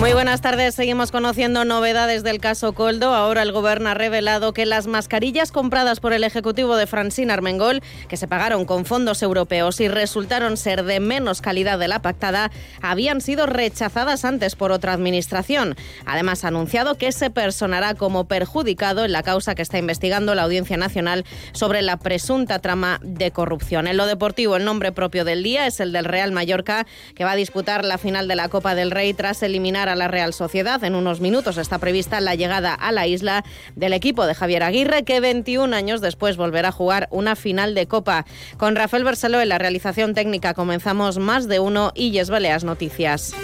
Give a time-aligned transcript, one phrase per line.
[0.00, 0.74] Muy buenas tardes.
[0.74, 3.14] Seguimos conociendo novedades del caso Coldo.
[3.14, 7.80] Ahora el Gobierno ha revelado que las mascarillas compradas por el Ejecutivo de Francine Armengol,
[8.08, 12.50] que se pagaron con fondos europeos y resultaron ser de menos calidad de la pactada,
[12.82, 15.74] habían sido rechazadas antes por otra administración.
[16.04, 20.42] Además, ha anunciado que se personará como perjudicado en la causa que está investigando la
[20.42, 23.86] Audiencia Nacional sobre la presunta trama de corrupción.
[23.86, 27.32] En lo deportivo, el nombre propio del día es el del Real Mallorca, que va
[27.32, 30.82] a disputar la final de la Copa del Rey tras eliminar a la Real Sociedad.
[30.84, 33.44] En unos minutos está prevista la llegada a la isla
[33.76, 37.86] del equipo de Javier Aguirre, que 21 años después volverá a jugar una final de
[37.86, 38.26] Copa.
[38.56, 43.34] Con Rafael Barceló en la realización técnica comenzamos más de uno y Yes Baleas Noticias.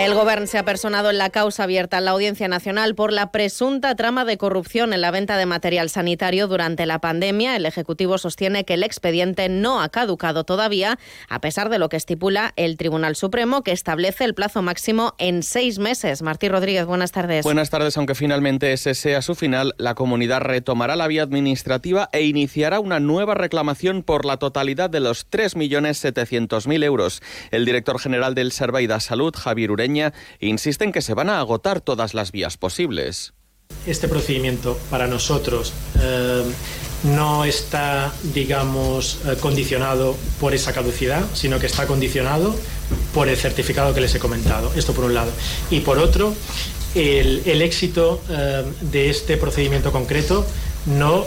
[0.00, 3.30] El Gobierno se ha personado en la causa abierta en la Audiencia Nacional por la
[3.30, 7.54] presunta trama de corrupción en la venta de material sanitario durante la pandemia.
[7.54, 11.98] El Ejecutivo sostiene que el expediente no ha caducado todavía, a pesar de lo que
[11.98, 16.22] estipula el Tribunal Supremo, que establece el plazo máximo en seis meses.
[16.22, 17.44] Martí Rodríguez, buenas tardes.
[17.44, 17.98] Buenas tardes.
[17.98, 23.00] Aunque finalmente ese sea su final, la comunidad retomará la vía administrativa e iniciará una
[23.00, 27.22] nueva reclamación por la totalidad de los 3.700.000 euros.
[27.50, 29.89] El director general del Servei Salud, Javier Ureña,
[30.40, 33.32] insiste en que se van a agotar todas las vías posibles.
[33.86, 36.42] Este procedimiento para nosotros eh,
[37.04, 42.54] no está, digamos, eh, condicionado por esa caducidad, sino que está condicionado
[43.14, 44.72] por el certificado que les he comentado.
[44.76, 45.32] Esto por un lado.
[45.70, 46.34] Y por otro,
[46.94, 50.46] el, éxito eh, de este procedimiento concreto
[50.86, 51.24] no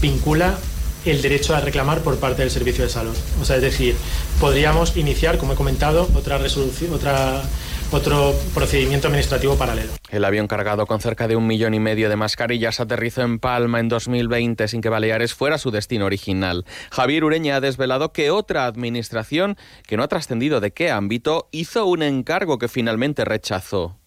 [0.00, 0.58] vincula
[1.04, 3.16] el derecho a reclamar por parte del servicio de salud.
[3.40, 3.96] O sea, es decir,
[4.40, 7.42] podríamos iniciar, como he comentado, otra resolución, otra,
[7.90, 9.92] otro procedimiento administrativo paralelo.
[10.10, 13.80] El avión cargado con cerca de un millón y medio de mascarillas aterrizó en Palma
[13.80, 16.64] en 2020 sin que Baleares fuera su destino original.
[16.90, 19.56] Javier Ureña ha desvelado que otra administración,
[19.86, 23.98] que no ha trascendido de qué ámbito, hizo un encargo que finalmente rechazó.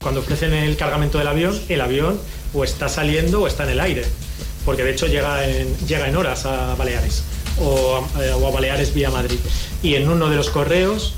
[0.00, 2.18] Cuando ofrecen el cargamento del avión, el avión
[2.54, 4.04] o está saliendo o está en el aire,
[4.70, 7.24] porque de hecho llega en, llega en horas a Baleares
[7.60, 9.40] o a, eh, o a Baleares vía Madrid.
[9.82, 11.14] Y en uno de los correos,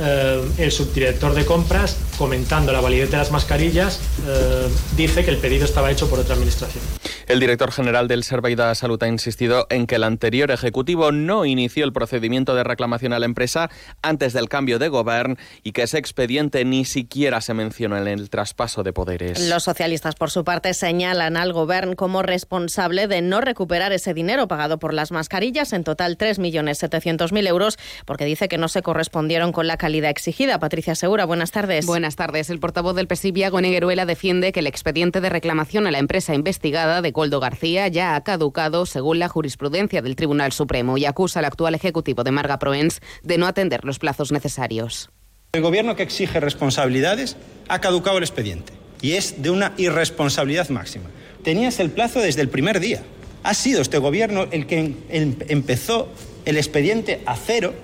[0.00, 5.36] eh, el subdirector de compras, comentando la validez de las mascarillas, eh, dice que el
[5.36, 6.82] pedido estaba hecho por otra administración.
[7.26, 11.44] El director general del Servei de Salud ha insistido en que el anterior ejecutivo no
[11.44, 13.70] inició el procedimiento de reclamación a la empresa
[14.02, 18.30] antes del cambio de gobierno y que ese expediente ni siquiera se menciona en el
[18.30, 19.48] traspaso de poderes.
[19.48, 24.48] Los socialistas, por su parte, señalan al Gobierno como responsable de no recuperar ese dinero
[24.48, 29.66] pagado por las mascarillas, en total 3.700.000 euros, porque dice que no se correspondieron con
[29.66, 30.58] la calidad exigida.
[30.58, 31.86] Patricia Segura, buenas tardes.
[31.86, 32.48] Buenas tardes.
[32.50, 36.34] El portavoz del PSI, Iago Negueruela, defiende que el expediente de reclamación a la empresa
[36.34, 41.40] investigada de Coldo García ya ha caducado según la jurisprudencia del Tribunal Supremo y acusa
[41.40, 45.10] al actual ejecutivo de Marga Proens de no atender los plazos necesarios.
[45.52, 47.36] El gobierno que exige responsabilidades
[47.68, 48.72] ha caducado el expediente
[49.02, 51.06] y es de una irresponsabilidad máxima.
[51.42, 53.02] Tenías el plazo desde el primer día.
[53.42, 56.08] Ha sido este gobierno el que em- em- empezó
[56.44, 57.74] el expediente a cero,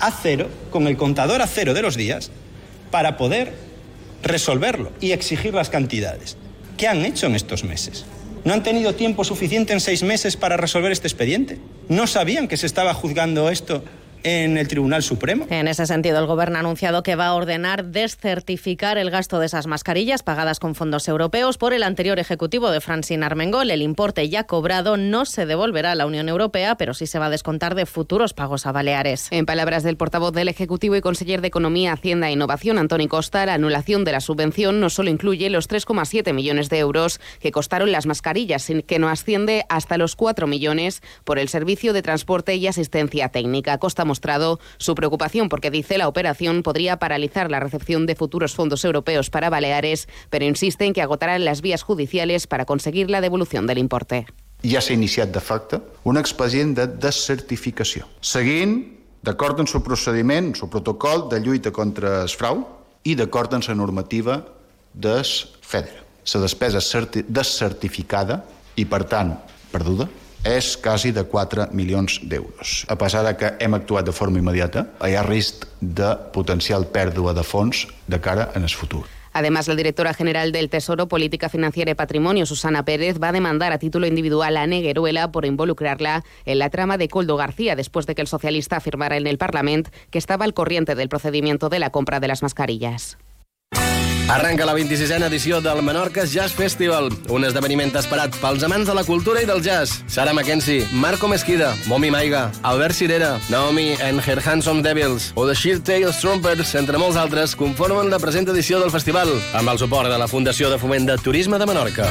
[0.00, 2.30] a cero, con el contador a cero de los días,
[2.90, 3.52] para poder
[4.22, 6.36] resolverlo y exigir las cantidades.
[6.76, 8.04] ¿Qué han hecho en estos meses?
[8.44, 11.58] ¿No han tenido tiempo suficiente en seis meses para resolver este expediente?
[11.88, 13.84] ¿No sabían que se estaba juzgando esto
[14.22, 15.46] en el Tribunal Supremo?
[15.50, 19.46] En ese sentido, el Gobierno ha anunciado que va a ordenar descertificar el gasto de
[19.46, 23.70] esas mascarillas pagadas con fondos europeos por el anterior ejecutivo de Francine Armengol.
[23.70, 27.26] El importe ya cobrado no se devolverá a la Unión Europea, pero sí se va
[27.26, 29.28] a descontar de futuros pagos a Baleares.
[29.30, 33.46] En palabras del portavoz del Ejecutivo y conseller de Economía, Hacienda e Innovación, Antoni Costa,
[33.46, 37.92] la anulación de la subvención no solo incluye los 3,7 millones de euros que costaron
[37.92, 42.54] las mascarillas, sino que no asciende hasta los 4 millones por el servicio de transporte
[42.56, 43.78] y asistencia técnica.
[43.78, 48.84] Costa mostrado su preocupación porque dice la operación podría paralizar la recepción de futuros fondos
[48.84, 53.66] europeos para Baleares, pero insiste en que agotarán las vías judiciales para conseguir la devolución
[53.66, 54.26] del importe.
[54.62, 58.74] ja s'ha iniciat de facto un expedient de descertificació, seguint,
[59.24, 62.60] d'acord amb el procediment, el protocol de lluita contra el frau
[63.08, 64.36] i d'acord amb la normativa
[64.92, 66.04] del FEDER.
[66.34, 68.42] La despesa certi- descertificada
[68.76, 69.32] i, per tant,
[69.72, 70.08] perduda,
[70.44, 72.84] és quasi de 4 milions d'euros.
[72.88, 77.34] A pesar de que hem actuat de forma immediata, hi ha risc de potencial pèrdua
[77.36, 79.04] de fons de cara en el futur.
[79.32, 83.72] Además, la directora general del Tesoro, Política Financiera y Patrimonio, Susana Pérez, va a demandar
[83.72, 88.16] a título individual a Negueruela por involucrarla en la trama de Coldo García después de
[88.16, 91.90] que el socialista afirmara en el Parlamento que estaba al corriente del procedimiento de la
[91.90, 93.18] compra de las mascarillas.
[94.30, 99.02] Arranca la 26a edició del Menorca Jazz Festival, un esdeveniment esperat pels amants de la
[99.02, 100.04] cultura i del jazz.
[100.06, 105.56] Sara Mackenzie, Marco Mesquida, Momi Maiga, Albert Cirera, Naomi and Her Handsome Devils o The
[105.58, 110.06] Sheer Tales Trumpers, entre molts altres, conformen la present edició del festival, amb el suport
[110.06, 112.06] de la Fundació de Foment de Turisme de Menorca.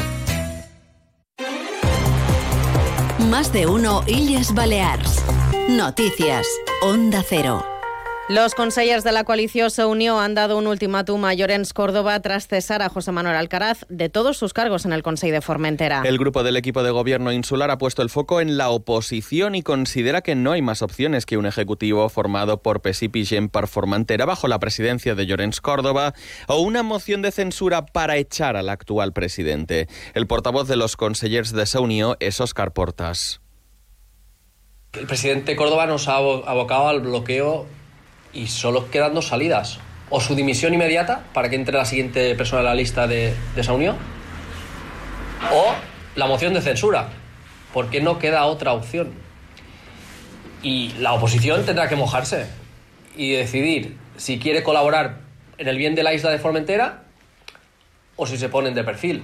[3.31, 5.23] Más de uno Illes Balears.
[5.69, 6.47] Noticias.
[6.81, 7.78] Onda Cero.
[8.29, 12.47] Los consellers de la coalición se unió han dado un ultimátum a Llorens Córdoba tras
[12.47, 16.03] cesar a José Manuel Alcaraz de todos sus cargos en el Consejo de Formentera.
[16.05, 19.63] El grupo del equipo de gobierno insular ha puesto el foco en la oposición y
[19.63, 24.25] considera que no hay más opciones que un ejecutivo formado por Pesip y Gempar Formentera
[24.25, 26.13] bajo la presidencia de Llorens Córdoba
[26.47, 29.87] o una moción de censura para echar al actual presidente.
[30.13, 33.41] El portavoz de los consellers de esa unión es Óscar Portas.
[34.93, 37.78] El presidente Córdoba nos ha abocado al bloqueo
[38.33, 39.79] y solo quedan dos salidas.
[40.09, 43.61] O su dimisión inmediata para que entre la siguiente persona en la lista de, de
[43.61, 43.95] esa unión,
[45.51, 45.73] o
[46.15, 47.09] la moción de censura,
[47.73, 49.13] porque no queda otra opción.
[50.63, 52.47] Y la oposición tendrá que mojarse
[53.15, 55.19] y decidir si quiere colaborar
[55.57, 57.03] en el bien de la isla de Formentera
[58.15, 59.23] o si se ponen de perfil.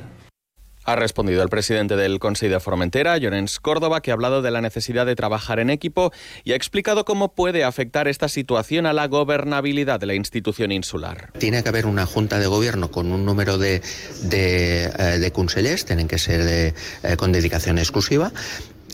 [0.85, 4.61] Ha respondido el presidente del Consejo de Formentera, Llorens Córdoba, que ha hablado de la
[4.61, 6.11] necesidad de trabajar en equipo
[6.43, 11.31] y ha explicado cómo puede afectar esta situación a la gobernabilidad de la institución insular.
[11.37, 13.81] Tiene que haber una junta de gobierno con un número de,
[14.23, 15.31] de, eh, de
[15.85, 16.73] tienen que ser de,
[17.03, 18.31] eh, con dedicación exclusiva,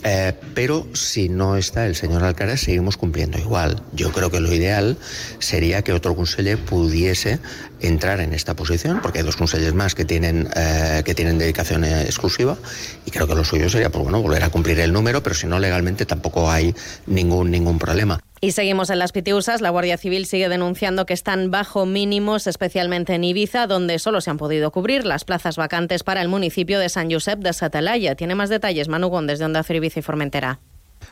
[0.04, 3.82] eh, pero si no está el señor Alcaraz, seguimos cumpliendo igual.
[3.94, 4.98] Yo creo que lo ideal
[5.40, 7.40] sería que otro conseller pudiese
[7.82, 11.84] entrar en esta posición, porque hay dos consellers más que tienen, eh, que tienen dedicación
[11.84, 12.58] exclusiva,
[13.06, 15.48] y creo que lo suyo sería pues, bueno, volver a cumplir el número, pero si
[15.48, 16.74] no, legalmente tampoco hay
[17.08, 18.20] ningún, ningún problema.
[18.44, 19.62] Y seguimos en las Pitiusas.
[19.62, 24.32] La Guardia Civil sigue denunciando que están bajo mínimos, especialmente en Ibiza, donde solo se
[24.32, 28.16] han podido cubrir las plazas vacantes para el municipio de San Josep de Satalaya.
[28.16, 30.60] Tiene más detalles Manu Gómez de Onda Cero Ibiza y Formentera.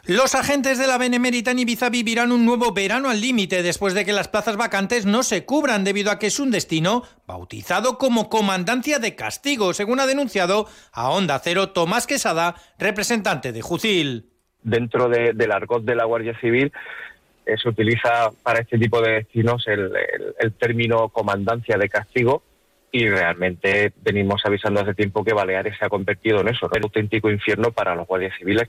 [0.05, 4.05] Los agentes de la Benemérita en Ibiza vivirán un nuevo verano al límite después de
[4.05, 8.27] que las plazas vacantes no se cubran debido a que es un destino bautizado como
[8.29, 14.29] Comandancia de Castigo, según ha denunciado a Onda Cero Tomás Quesada, representante de Jucil.
[14.63, 16.71] Dentro de, del argot de la Guardia Civil
[17.53, 22.43] eh, se utiliza para este tipo de destinos el, el, el término comandancia de castigo
[22.91, 26.77] y realmente venimos avisando hace tiempo que Baleares se ha convertido en eso, ¿no?
[26.77, 28.67] un auténtico infierno para los guardias civiles.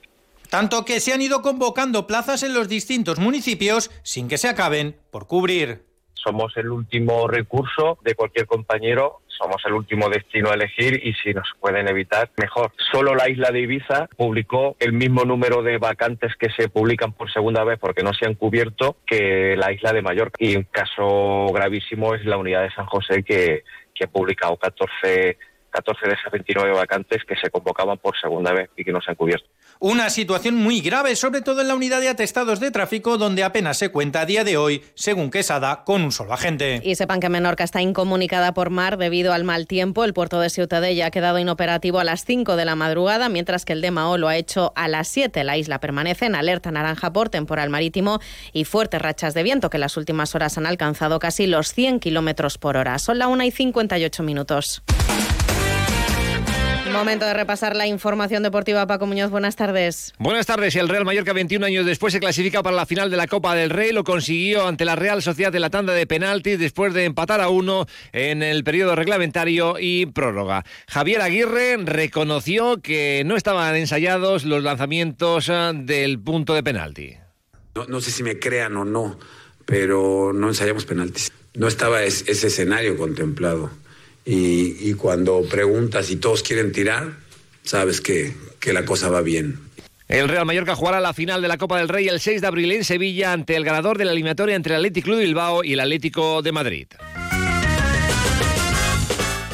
[0.49, 4.97] Tanto que se han ido convocando plazas en los distintos municipios sin que se acaben
[5.09, 5.85] por cubrir.
[6.13, 11.33] Somos el último recurso de cualquier compañero, somos el último destino a elegir y si
[11.33, 12.71] nos pueden evitar, mejor.
[12.91, 17.31] Solo la isla de Ibiza publicó el mismo número de vacantes que se publican por
[17.31, 20.37] segunda vez porque no se han cubierto que la isla de Mallorca.
[20.39, 23.63] Y un caso gravísimo es la unidad de San José que,
[23.93, 25.37] que ha publicado 14,
[25.71, 29.11] 14 de esas 29 vacantes que se convocaban por segunda vez y que no se
[29.11, 29.47] han cubierto.
[29.79, 33.77] Una situación muy grave, sobre todo en la unidad de atestados de tráfico, donde apenas
[33.77, 36.81] se cuenta a día de hoy, según Quesada, con un solo agente.
[36.83, 40.03] Y sepan que Menorca está incomunicada por mar debido al mal tiempo.
[40.03, 43.73] El puerto de Ciutadella ha quedado inoperativo a las 5 de la madrugada, mientras que
[43.73, 45.43] el de Mahó lo ha hecho a las 7.
[45.43, 48.19] La isla permanece en alerta naranja por temporal marítimo
[48.53, 51.99] y fuertes rachas de viento que en las últimas horas han alcanzado casi los 100
[52.01, 52.99] kilómetros por hora.
[52.99, 54.83] Son la 1 y 58 minutos.
[56.91, 58.85] Momento de repasar la información deportiva.
[58.85, 60.13] Paco Muñoz, buenas tardes.
[60.19, 60.75] Buenas tardes.
[60.75, 63.69] El Real Mallorca, 21 años después, se clasifica para la final de la Copa del
[63.69, 63.91] Rey.
[63.91, 67.49] Lo consiguió ante la Real Sociedad de la tanda de penaltis después de empatar a
[67.49, 70.65] uno en el periodo reglamentario y prórroga.
[70.87, 77.15] Javier Aguirre reconoció que no estaban ensayados los lanzamientos eh, del punto de penalti.
[77.73, 79.17] No, no sé si me crean o no,
[79.65, 81.31] pero no ensayamos penaltis.
[81.53, 83.71] No estaba es, ese escenario contemplado.
[84.25, 87.13] Y, y, cuando preguntas y todos quieren tirar,
[87.63, 89.59] sabes que, que, la cosa va bien.
[90.07, 92.71] El Real Mallorca jugará la final de la Copa del Rey el 6 de abril
[92.71, 95.79] en Sevilla ante el ganador de la eliminatoria entre el Atlético de Bilbao y el
[95.79, 96.87] Atlético de Madrid.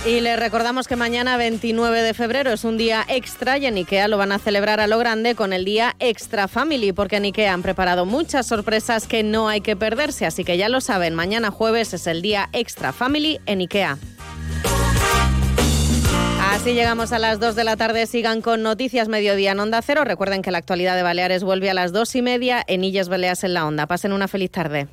[0.08, 4.08] Y les recordamos que mañana 29 de febrero es un día extra y en IKEA
[4.08, 7.54] lo van a celebrar a lo grande con el día Extra Family, porque en IKEA
[7.54, 11.52] han preparado muchas sorpresas que no hay que perderse, así que ya lo saben, mañana
[11.52, 13.98] jueves es el día Extra Family en IKEA.
[16.68, 18.06] Así llegamos a las 2 de la tarde.
[18.08, 20.04] Sigan con Noticias Mediodía en Onda Cero.
[20.04, 23.46] Recuerden que la actualidad de Baleares vuelve a las 2 y media en Illes Baleas
[23.46, 23.88] en la Onda.
[23.88, 24.90] Pasen una feliz tarde.